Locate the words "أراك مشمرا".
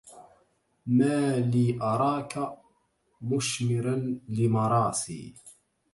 1.81-4.17